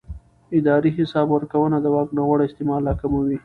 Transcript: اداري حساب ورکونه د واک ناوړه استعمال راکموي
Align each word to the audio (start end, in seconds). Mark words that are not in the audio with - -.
اداري 0.57 0.89
حساب 0.97 1.27
ورکونه 1.31 1.77
د 1.81 1.85
واک 1.95 2.09
ناوړه 2.17 2.43
استعمال 2.47 2.81
راکموي 2.89 3.37